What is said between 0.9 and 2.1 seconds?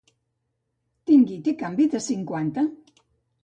Tingui, té canvi de